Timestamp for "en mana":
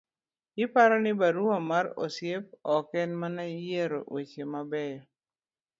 3.03-3.43